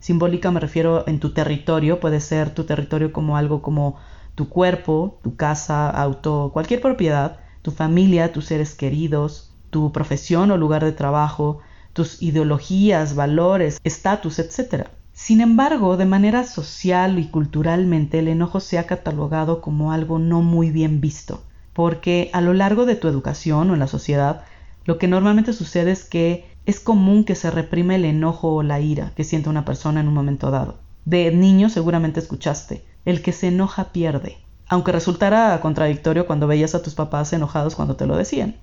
Simbólica 0.00 0.50
me 0.50 0.60
refiero 0.60 1.06
en 1.06 1.20
tu 1.20 1.34
territorio, 1.34 2.00
puede 2.00 2.18
ser 2.20 2.54
tu 2.54 2.64
territorio 2.64 3.12
como 3.12 3.36
algo 3.36 3.60
como 3.60 3.96
tu 4.34 4.48
cuerpo, 4.48 5.18
tu 5.22 5.36
casa, 5.36 5.90
auto, 5.90 6.52
cualquier 6.54 6.80
propiedad, 6.80 7.40
tu 7.60 7.70
familia, 7.70 8.32
tus 8.32 8.46
seres 8.46 8.74
queridos, 8.74 9.52
tu 9.68 9.92
profesión 9.92 10.50
o 10.50 10.56
lugar 10.56 10.82
de 10.82 10.92
trabajo, 10.92 11.60
tus 11.92 12.22
ideologías, 12.22 13.14
valores, 13.14 13.80
estatus, 13.84 14.38
etc. 14.38 14.88
Sin 15.12 15.40
embargo, 15.40 15.96
de 15.96 16.06
manera 16.06 16.44
social 16.44 17.18
y 17.18 17.28
culturalmente 17.28 18.18
el 18.18 18.28
enojo 18.28 18.60
se 18.60 18.78
ha 18.78 18.86
catalogado 18.86 19.60
como 19.60 19.92
algo 19.92 20.18
no 20.18 20.42
muy 20.42 20.70
bien 20.70 21.00
visto, 21.00 21.42
porque 21.72 22.30
a 22.32 22.40
lo 22.40 22.54
largo 22.54 22.86
de 22.86 22.96
tu 22.96 23.08
educación 23.08 23.70
o 23.70 23.74
en 23.74 23.80
la 23.80 23.88
sociedad, 23.88 24.44
lo 24.84 24.98
que 24.98 25.08
normalmente 25.08 25.52
sucede 25.52 25.92
es 25.92 26.04
que 26.04 26.46
es 26.64 26.80
común 26.80 27.24
que 27.24 27.34
se 27.34 27.50
reprime 27.50 27.96
el 27.96 28.04
enojo 28.04 28.54
o 28.54 28.62
la 28.62 28.80
ira 28.80 29.12
que 29.14 29.24
siente 29.24 29.48
una 29.48 29.64
persona 29.64 30.00
en 30.00 30.08
un 30.08 30.14
momento 30.14 30.50
dado. 30.50 30.78
De 31.04 31.30
niño 31.32 31.68
seguramente 31.68 32.20
escuchaste, 32.20 32.84
el 33.04 33.22
que 33.22 33.32
se 33.32 33.48
enoja 33.48 33.92
pierde, 33.92 34.38
aunque 34.68 34.92
resultara 34.92 35.60
contradictorio 35.60 36.26
cuando 36.26 36.46
veías 36.46 36.74
a 36.74 36.82
tus 36.82 36.94
papás 36.94 37.32
enojados 37.32 37.74
cuando 37.74 37.96
te 37.96 38.06
lo 38.06 38.16
decían. 38.16 38.56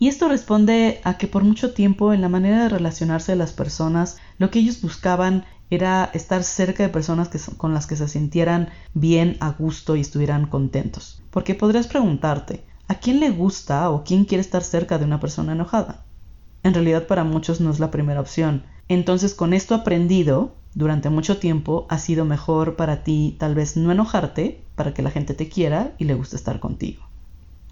Y 0.00 0.08
esto 0.08 0.30
responde 0.30 1.02
a 1.04 1.18
que 1.18 1.28
por 1.28 1.44
mucho 1.44 1.74
tiempo 1.74 2.14
en 2.14 2.22
la 2.22 2.30
manera 2.30 2.62
de 2.62 2.68
relacionarse 2.70 3.32
de 3.32 3.36
las 3.36 3.52
personas, 3.52 4.16
lo 4.38 4.50
que 4.50 4.58
ellos 4.58 4.80
buscaban 4.80 5.44
era 5.68 6.10
estar 6.14 6.42
cerca 6.42 6.82
de 6.82 6.88
personas 6.88 7.28
con 7.58 7.74
las 7.74 7.86
que 7.86 7.96
se 7.96 8.08
sintieran 8.08 8.70
bien, 8.94 9.36
a 9.40 9.50
gusto 9.50 9.96
y 9.96 10.00
estuvieran 10.00 10.46
contentos. 10.46 11.22
Porque 11.30 11.54
podrías 11.54 11.86
preguntarte, 11.86 12.64
¿a 12.88 12.94
quién 12.94 13.20
le 13.20 13.28
gusta 13.28 13.90
o 13.90 14.02
quién 14.02 14.24
quiere 14.24 14.40
estar 14.40 14.64
cerca 14.64 14.96
de 14.96 15.04
una 15.04 15.20
persona 15.20 15.52
enojada? 15.52 16.06
En 16.62 16.72
realidad 16.72 17.06
para 17.06 17.24
muchos 17.24 17.60
no 17.60 17.70
es 17.70 17.78
la 17.78 17.90
primera 17.90 18.22
opción. 18.22 18.64
Entonces 18.88 19.34
con 19.34 19.52
esto 19.52 19.74
aprendido, 19.74 20.56
durante 20.72 21.10
mucho 21.10 21.36
tiempo 21.36 21.86
ha 21.90 21.98
sido 21.98 22.24
mejor 22.24 22.74
para 22.76 23.04
ti 23.04 23.36
tal 23.38 23.54
vez 23.54 23.76
no 23.76 23.92
enojarte 23.92 24.64
para 24.76 24.94
que 24.94 25.02
la 25.02 25.10
gente 25.10 25.34
te 25.34 25.50
quiera 25.50 25.92
y 25.98 26.04
le 26.04 26.14
guste 26.14 26.36
estar 26.36 26.58
contigo. 26.58 27.02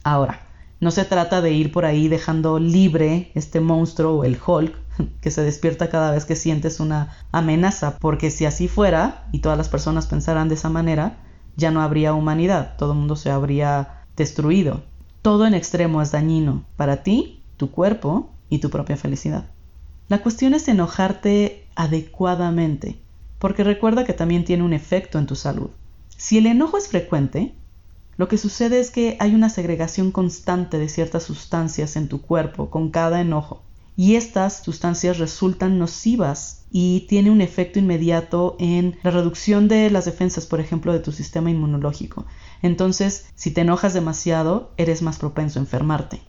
Ahora, 0.04 0.47
no 0.80 0.90
se 0.90 1.04
trata 1.04 1.40
de 1.40 1.52
ir 1.52 1.72
por 1.72 1.84
ahí 1.84 2.08
dejando 2.08 2.58
libre 2.58 3.32
este 3.34 3.60
monstruo 3.60 4.18
o 4.18 4.24
el 4.24 4.38
Hulk 4.44 4.74
que 5.20 5.30
se 5.30 5.42
despierta 5.42 5.90
cada 5.90 6.12
vez 6.12 6.24
que 6.24 6.36
sientes 6.36 6.80
una 6.80 7.16
amenaza, 7.32 7.98
porque 7.98 8.30
si 8.30 8.44
así 8.44 8.68
fuera 8.68 9.26
y 9.32 9.40
todas 9.40 9.58
las 9.58 9.68
personas 9.68 10.06
pensaran 10.06 10.48
de 10.48 10.54
esa 10.54 10.68
manera, 10.68 11.18
ya 11.56 11.70
no 11.70 11.82
habría 11.82 12.14
humanidad, 12.14 12.76
todo 12.78 12.92
el 12.92 12.98
mundo 12.98 13.16
se 13.16 13.30
habría 13.30 14.04
destruido. 14.16 14.82
Todo 15.22 15.46
en 15.46 15.54
extremo 15.54 16.00
es 16.00 16.12
dañino 16.12 16.64
para 16.76 17.02
ti, 17.02 17.42
tu 17.56 17.70
cuerpo 17.70 18.30
y 18.48 18.58
tu 18.58 18.70
propia 18.70 18.96
felicidad. 18.96 19.46
La 20.08 20.22
cuestión 20.22 20.54
es 20.54 20.68
enojarte 20.68 21.66
adecuadamente, 21.74 22.98
porque 23.38 23.64
recuerda 23.64 24.04
que 24.04 24.12
también 24.12 24.44
tiene 24.44 24.62
un 24.62 24.72
efecto 24.72 25.18
en 25.18 25.26
tu 25.26 25.34
salud. 25.34 25.70
Si 26.16 26.38
el 26.38 26.46
enojo 26.46 26.78
es 26.78 26.88
frecuente, 26.88 27.54
lo 28.18 28.26
que 28.26 28.36
sucede 28.36 28.80
es 28.80 28.90
que 28.90 29.16
hay 29.20 29.32
una 29.32 29.48
segregación 29.48 30.10
constante 30.10 30.80
de 30.80 30.88
ciertas 30.88 31.22
sustancias 31.22 31.94
en 31.94 32.08
tu 32.08 32.20
cuerpo 32.20 32.68
con 32.68 32.90
cada 32.90 33.20
enojo. 33.20 33.62
Y 33.94 34.16
estas 34.16 34.64
sustancias 34.64 35.18
resultan 35.18 35.78
nocivas 35.78 36.66
y 36.72 37.06
tiene 37.08 37.30
un 37.30 37.40
efecto 37.40 37.78
inmediato 37.78 38.56
en 38.58 38.98
la 39.04 39.12
reducción 39.12 39.68
de 39.68 39.88
las 39.90 40.04
defensas, 40.04 40.46
por 40.46 40.58
ejemplo, 40.58 40.92
de 40.92 40.98
tu 40.98 41.12
sistema 41.12 41.52
inmunológico. 41.52 42.26
Entonces, 42.60 43.26
si 43.36 43.52
te 43.52 43.60
enojas 43.60 43.94
demasiado, 43.94 44.72
eres 44.76 45.00
más 45.00 45.18
propenso 45.18 45.60
a 45.60 45.62
enfermarte. 45.62 46.20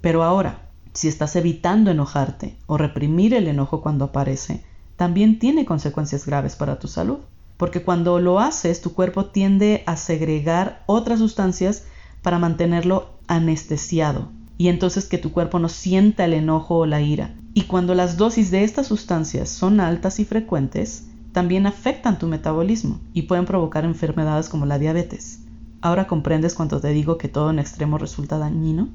Pero 0.00 0.24
ahora, 0.24 0.70
si 0.94 1.08
estás 1.08 1.36
evitando 1.36 1.90
enojarte 1.90 2.56
o 2.66 2.78
reprimir 2.78 3.34
el 3.34 3.48
enojo 3.48 3.82
cuando 3.82 4.06
aparece, 4.06 4.64
también 4.96 5.38
tiene 5.38 5.66
consecuencias 5.66 6.24
graves 6.24 6.56
para 6.56 6.78
tu 6.78 6.88
salud 6.88 7.18
porque 7.56 7.82
cuando 7.82 8.18
lo 8.20 8.40
haces 8.40 8.80
tu 8.80 8.94
cuerpo 8.94 9.26
tiende 9.26 9.82
a 9.86 9.96
segregar 9.96 10.82
otras 10.86 11.18
sustancias 11.18 11.84
para 12.22 12.38
mantenerlo 12.38 13.10
anestesiado 13.26 14.28
y 14.56 14.68
entonces 14.68 15.06
que 15.06 15.18
tu 15.18 15.32
cuerpo 15.32 15.58
no 15.58 15.68
sienta 15.68 16.24
el 16.24 16.32
enojo 16.32 16.78
o 16.78 16.86
la 16.86 17.00
ira. 17.00 17.34
Y 17.54 17.62
cuando 17.62 17.94
las 17.94 18.16
dosis 18.16 18.50
de 18.50 18.64
estas 18.64 18.86
sustancias 18.86 19.48
son 19.48 19.80
altas 19.80 20.20
y 20.20 20.24
frecuentes, 20.24 21.08
también 21.32 21.66
afectan 21.66 22.18
tu 22.18 22.26
metabolismo 22.26 23.00
y 23.12 23.22
pueden 23.22 23.44
provocar 23.44 23.84
enfermedades 23.84 24.48
como 24.48 24.66
la 24.66 24.78
diabetes. 24.78 25.40
Ahora 25.80 26.06
comprendes 26.06 26.54
cuando 26.54 26.80
te 26.80 26.88
digo 26.88 27.18
que 27.18 27.28
todo 27.28 27.50
en 27.50 27.58
extremo 27.58 27.98
resulta 27.98 28.38
dañino. 28.38 28.88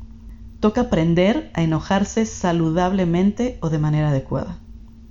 Toca 0.60 0.82
aprender 0.82 1.52
a 1.54 1.62
enojarse 1.62 2.26
saludablemente 2.26 3.58
o 3.62 3.70
de 3.70 3.80
manera 3.80 4.10
adecuada. 4.10 4.58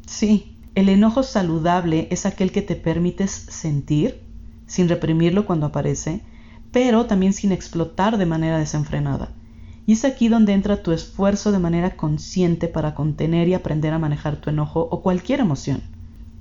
Sí, 0.06 0.57
el 0.78 0.88
enojo 0.90 1.24
saludable 1.24 2.06
es 2.12 2.24
aquel 2.24 2.52
que 2.52 2.62
te 2.62 2.76
permites 2.76 3.32
sentir, 3.32 4.22
sin 4.68 4.88
reprimirlo 4.88 5.44
cuando 5.44 5.66
aparece, 5.66 6.22
pero 6.70 7.06
también 7.06 7.32
sin 7.32 7.50
explotar 7.50 8.16
de 8.16 8.26
manera 8.26 8.60
desenfrenada. 8.60 9.30
Y 9.86 9.94
es 9.94 10.04
aquí 10.04 10.28
donde 10.28 10.52
entra 10.52 10.84
tu 10.84 10.92
esfuerzo 10.92 11.50
de 11.50 11.58
manera 11.58 11.96
consciente 11.96 12.68
para 12.68 12.94
contener 12.94 13.48
y 13.48 13.54
aprender 13.54 13.92
a 13.92 13.98
manejar 13.98 14.36
tu 14.36 14.50
enojo 14.50 14.86
o 14.88 15.02
cualquier 15.02 15.40
emoción. 15.40 15.82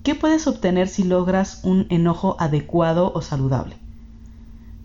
¿Qué 0.04 0.14
puedes 0.14 0.46
obtener 0.46 0.88
si 0.88 1.04
logras 1.04 1.62
un 1.64 1.88
enojo 1.90 2.36
adecuado 2.40 3.12
o 3.16 3.24
saludable? 3.24 3.76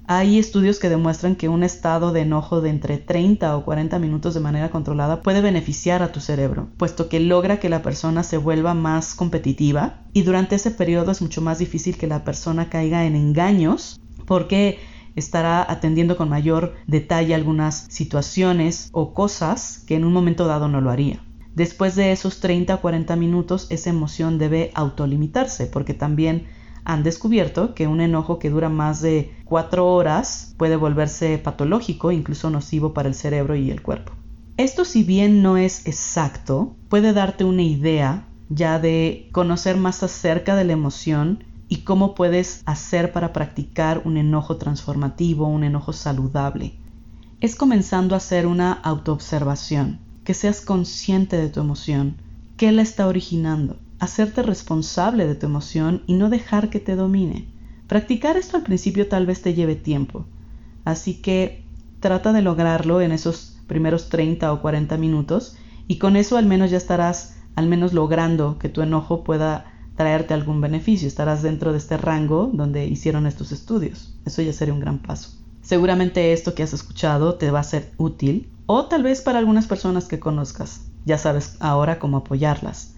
Hay 0.07 0.39
estudios 0.39 0.81
que 0.81 0.89
demuestran 0.89 1.37
que 1.37 1.49
un 1.49 1.63
estado 1.63 2.13
de 2.13 2.23
enojo 2.23 2.61
de 2.61 2.71
entre 2.71 2.99
30 2.99 3.57
o 3.57 3.65
40 3.65 3.99
minutos 4.01 4.35
de 4.35 4.41
manera 4.41 4.71
controlada 4.71 5.23
puede 5.23 5.41
beneficiar 5.41 6.03
a 6.03 6.11
tu 6.11 6.19
cerebro, 6.19 6.71
puesto 6.77 7.09
que 7.09 7.21
logra 7.21 7.61
que 7.61 7.69
la 7.69 7.83
persona 7.83 8.25
se 8.25 8.37
vuelva 8.37 8.75
más 8.75 9.15
competitiva 9.15 10.01
y 10.13 10.23
durante 10.23 10.57
ese 10.57 10.73
periodo 10.73 11.13
es 11.13 11.23
mucho 11.23 11.41
más 11.41 11.61
difícil 11.61 11.97
que 11.97 12.09
la 12.09 12.25
persona 12.25 12.69
caiga 12.69 13.07
en 13.07 13.15
engaños 13.15 14.01
porque 14.27 14.81
estará 15.15 15.65
atendiendo 15.71 16.17
con 16.17 16.29
mayor 16.29 16.75
detalle 16.87 17.35
algunas 17.35 17.87
situaciones 17.89 18.89
o 18.93 19.15
cosas 19.15 19.85
que 19.87 19.95
en 19.95 20.05
un 20.05 20.13
momento 20.13 20.47
dado 20.47 20.69
no 20.69 20.81
lo 20.81 20.91
haría. 20.91 21.23
Después 21.55 21.95
de 21.97 22.13
esos 22.13 22.41
30 22.41 22.75
o 22.75 22.81
40 22.81 23.15
minutos, 23.15 23.67
esa 23.71 23.91
emoción 23.91 24.39
debe 24.39 24.71
autolimitarse 24.75 25.67
porque 25.67 25.95
también 25.95 26.47
han 26.85 27.03
descubierto 27.03 27.75
que 27.75 27.87
un 27.87 28.01
enojo 28.01 28.39
que 28.39 28.51
dura 28.51 28.69
más 28.69 29.01
de 29.01 29.35
cuatro 29.45 29.93
horas 29.93 30.55
puede 30.57 30.77
volverse 30.77 31.39
patológico, 31.39 32.13
incluso 32.13 32.51
nocivo 32.51 32.93
para 32.93 33.09
el 33.09 33.15
cerebro 33.15 33.55
y 33.55 33.71
el 33.71 33.83
cuerpo. 33.83 34.13
Esto 34.57 34.85
si 34.85 35.03
bien 35.03 35.43
no 35.43 35.57
es 35.57 35.87
exacto, 35.87 36.75
puede 36.89 37.13
darte 37.13 37.45
una 37.45 37.63
idea 37.63 38.27
ya 38.49 38.79
de 38.79 39.29
conocer 39.33 39.77
más 39.77 40.03
acerca 40.03 40.57
de 40.57 40.65
la 40.65 40.73
emoción 40.73 41.45
y 41.69 41.79
cómo 41.79 42.15
puedes 42.15 42.63
hacer 42.67 43.13
para 43.13 43.33
practicar 43.33 44.03
un 44.05 44.19
enojo 44.19 44.59
transformativo, 44.59 45.47
un 45.47 45.65
enojo 45.65 45.95
saludable. 45.95 46.75
Es 47.41 47.57
comenzando 47.57 48.15
a 48.15 48.19
hacer 48.19 48.47
una 48.47 48.73
autoobservación, 48.73 49.99
que 50.23 50.35
seas 50.35 50.61
consciente 50.61 51.37
de 51.39 51.49
tu 51.49 51.61
emoción, 51.61 52.17
qué 52.59 52.73
la 52.73 52.83
está 52.83 53.07
originando, 53.07 53.79
hacerte 54.03 54.43
responsable 54.43 55.29
de 55.29 55.37
tu 55.37 55.47
emoción 55.47 56.03
y 56.09 56.15
no 56.15 56.29
dejar 56.29 56.71
que 56.71 56.81
te 56.81 56.97
domine. 56.97 57.47
Practicar 57.87 58.37
esto 58.37 58.57
al 58.57 58.65
principio 58.65 59.07
tal 59.07 59.27
vez 59.27 59.43
te 59.43 59.55
lleve 59.55 59.77
tiempo, 59.77 60.25
así 60.85 61.23
que 61.23 61.63
trata 62.01 62.33
de 62.33 62.43
lograrlo 62.43 63.01
en 63.01 63.13
esos 63.13 63.61
primeros 63.69 64.09
30 64.09 64.53
o 64.53 64.61
40 64.61 64.97
minutos 64.97 65.55
y 65.87 65.99
con 65.99 66.17
eso 66.17 66.37
al 66.37 66.47
menos 66.47 66.73
ya 66.73 66.79
estarás 66.79 67.37
al 67.55 67.69
menos 67.69 67.93
logrando 67.93 68.59
que 68.59 68.69
tu 68.69 68.83
enojo 68.83 69.23
pueda 69.23 69.67
traerte 69.97 70.35
algún 70.35 70.61
beneficio, 70.61 71.07
estarás 71.07 71.41
dentro 71.43 71.71
de 71.71 71.79
este 71.79 71.97
rango 71.97 72.51
donde 72.53 72.87
hicieron 72.87 73.29
estos 73.29 73.53
estudios. 73.53 74.19
Eso 74.25 74.43
ya 74.43 74.53
sería 74.53 74.75
un 74.75 74.81
gran 74.81 74.99
paso. 74.99 75.31
Seguramente 75.61 76.33
esto 76.33 76.57
que 76.57 76.65
has 76.65 76.73
escuchado 76.73 77.37
te 77.37 77.53
va 77.53 77.61
a 77.61 77.63
ser 77.63 77.93
útil 77.99 78.51
o 78.67 78.87
tal 78.87 79.05
vez 79.05 79.21
para 79.21 79.39
algunas 79.39 79.69
personas 79.69 80.07
que 80.07 80.19
conozcas. 80.19 80.81
Ya 81.05 81.19
sabes 81.19 81.57
ahora 81.61 82.01
cómo 82.01 82.17
apoyarlas. 82.17 82.92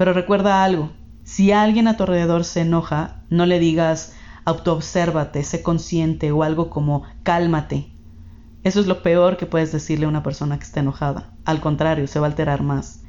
Pero 0.00 0.14
recuerda 0.14 0.64
algo, 0.64 0.88
si 1.24 1.52
alguien 1.52 1.86
a 1.86 1.98
tu 1.98 2.04
alrededor 2.04 2.44
se 2.44 2.62
enoja, 2.62 3.20
no 3.28 3.44
le 3.44 3.58
digas 3.58 4.14
autoobsérvate, 4.46 5.44
sé 5.44 5.62
consciente 5.62 6.32
o 6.32 6.42
algo 6.42 6.70
como 6.70 7.02
cálmate. 7.22 7.92
Eso 8.64 8.80
es 8.80 8.86
lo 8.86 9.02
peor 9.02 9.36
que 9.36 9.44
puedes 9.44 9.72
decirle 9.72 10.06
a 10.06 10.08
una 10.08 10.22
persona 10.22 10.58
que 10.58 10.64
está 10.64 10.80
enojada. 10.80 11.34
Al 11.44 11.60
contrario, 11.60 12.06
se 12.06 12.18
va 12.18 12.28
a 12.28 12.30
alterar 12.30 12.62
más. 12.62 13.02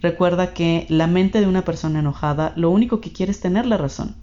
Recuerda 0.00 0.54
que 0.54 0.86
la 0.88 1.06
mente 1.06 1.42
de 1.42 1.46
una 1.46 1.66
persona 1.66 1.98
enojada 1.98 2.54
lo 2.56 2.70
único 2.70 3.02
que 3.02 3.12
quiere 3.12 3.32
es 3.32 3.40
tener 3.40 3.66
la 3.66 3.76
razón 3.76 4.16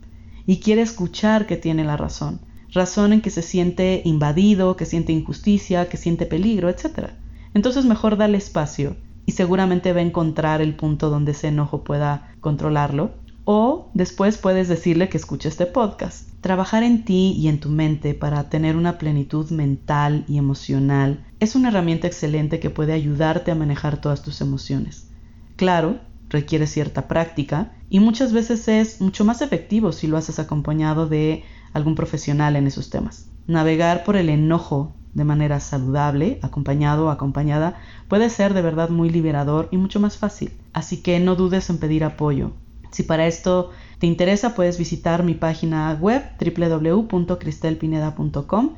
y 0.47 0.61
quiere 0.61 0.81
escuchar 0.81 1.45
que 1.45 1.57
tiene 1.57 1.83
la 1.83 1.95
razón. 1.95 2.41
Razón 2.71 3.13
en 3.13 3.21
que 3.21 3.29
se 3.29 3.43
siente 3.43 4.01
invadido, 4.03 4.75
que 4.77 4.87
siente 4.87 5.13
injusticia, 5.13 5.89
que 5.89 5.97
siente 5.97 6.25
peligro, 6.25 6.69
etc. 6.69 7.11
Entonces 7.53 7.85
mejor 7.85 8.17
dale 8.17 8.39
espacio 8.39 8.95
y 9.25 9.31
seguramente 9.31 9.93
va 9.93 9.99
a 9.99 10.03
encontrar 10.03 10.61
el 10.61 10.75
punto 10.75 11.09
donde 11.09 11.31
ese 11.31 11.47
enojo 11.47 11.83
pueda 11.83 12.31
controlarlo 12.41 13.11
o 13.45 13.91
después 13.93 14.37
puedes 14.37 14.67
decirle 14.67 15.07
que 15.07 15.17
escuche 15.17 15.49
este 15.49 15.67
podcast. 15.67 16.29
Trabajar 16.41 16.83
en 16.83 17.05
ti 17.05 17.33
y 17.37 17.47
en 17.47 17.59
tu 17.59 17.69
mente 17.69 18.13
para 18.13 18.49
tener 18.49 18.75
una 18.75 18.97
plenitud 18.97 19.49
mental 19.51 20.25
y 20.27 20.37
emocional 20.37 21.25
es 21.39 21.55
una 21.55 21.69
herramienta 21.69 22.07
excelente 22.07 22.59
que 22.59 22.69
puede 22.69 22.93
ayudarte 22.93 23.51
a 23.51 23.55
manejar 23.55 24.01
todas 24.01 24.21
tus 24.21 24.41
emociones. 24.41 25.11
Claro, 25.55 25.99
requiere 26.29 26.67
cierta 26.67 27.07
práctica 27.07 27.73
y 27.89 27.99
muchas 27.99 28.33
veces 28.33 28.67
es 28.67 28.99
mucho 28.99 29.25
más 29.25 29.41
efectivo 29.41 29.91
si 29.91 30.07
lo 30.07 30.17
haces 30.17 30.39
acompañado 30.39 31.07
de 31.07 31.43
algún 31.73 31.95
profesional 31.95 32.55
en 32.55 32.67
esos 32.67 32.89
temas. 32.89 33.29
Navegar 33.47 34.03
por 34.03 34.15
el 34.15 34.29
enojo 34.29 34.95
de 35.15 35.23
manera 35.23 35.59
saludable, 35.59 36.37
acompañado 36.43 37.07
o 37.07 37.09
acompañada, 37.09 37.79
puede 38.07 38.29
ser 38.29 38.53
de 38.53 38.61
verdad 38.61 38.89
muy 38.89 39.09
liberador 39.09 39.67
y 39.71 39.77
mucho 39.77 39.99
más 39.99 40.17
fácil. 40.17 40.51
Así 40.73 40.97
que 40.97 41.19
no 41.19 41.33
dudes 41.35 41.71
en 41.71 41.79
pedir 41.79 42.03
apoyo. 42.03 42.51
Si 42.91 43.01
para 43.03 43.25
esto 43.25 43.71
te 43.97 44.05
interesa, 44.07 44.55
puedes 44.55 44.77
visitar 44.77 45.23
mi 45.23 45.33
página 45.33 45.97
web 45.99 46.21
www.cristelpineda.com 46.39 48.75